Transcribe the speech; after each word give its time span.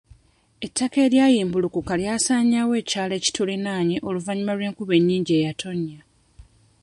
Ettaka 0.65 0.97
eryabumbulukuka 1.05 1.93
lyasaanyaawo 2.01 2.73
ekyalo 2.81 3.13
ekituliraanye 3.19 3.97
oluvannyuma 4.07 4.53
lw'enkuba 4.57 4.93
ennyingi 4.99 5.31
eyatonnya. 5.39 5.99